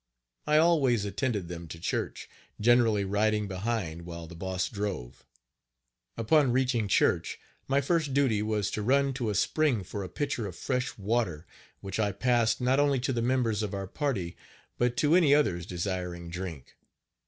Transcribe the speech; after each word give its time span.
I 0.47 0.57
always 0.57 1.05
attended 1.05 1.47
them 1.47 1.67
to 1.67 1.79
church, 1.79 2.27
generally 2.59 3.05
riding 3.05 3.47
behind 3.47 4.01
while 4.01 4.25
the 4.25 4.33
Boss 4.33 4.67
drove. 4.67 5.23
Upon 6.17 6.51
reaching 6.51 6.87
church, 6.87 7.37
my 7.67 7.81
first 7.81 8.11
duty 8.11 8.41
was 8.41 8.71
to 8.71 8.81
run 8.81 9.13
to 9.13 9.29
a 9.29 9.35
spring 9.35 9.83
for 9.83 10.01
a 10.03 10.09
pitcher 10.09 10.47
of 10.47 10.55
fresh 10.55 10.97
water, 10.97 11.45
which 11.81 11.99
I 11.99 12.13
passed 12.13 12.59
not 12.59 12.79
only 12.79 12.99
to 12.99 13.13
the 13.13 13.21
members 13.21 13.61
of 13.61 13.75
our 13.75 13.85
party, 13.85 14.35
but 14.79 14.97
to 14.97 15.13
any 15.13 15.35
others 15.35 15.67
desiring 15.67 16.31
drink. 16.31 16.73